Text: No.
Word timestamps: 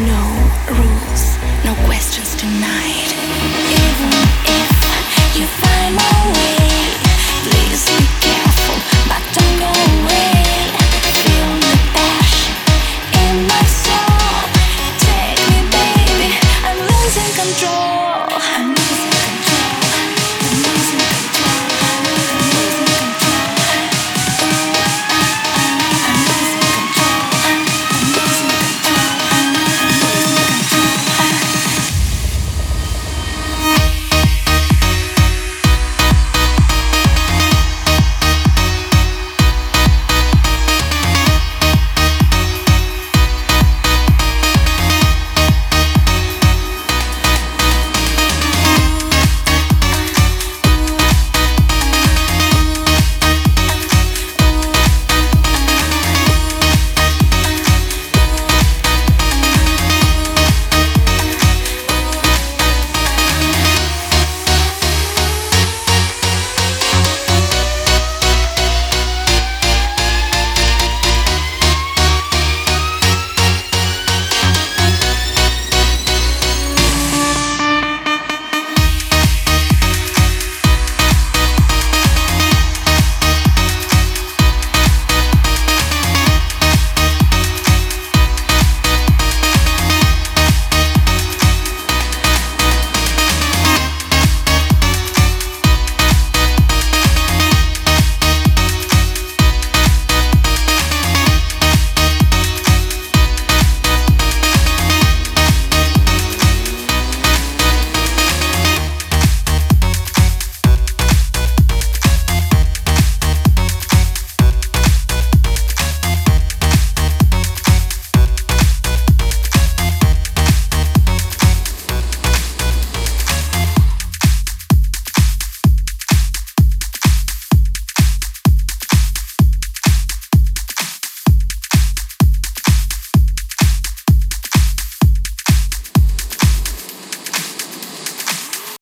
No. 0.00 0.39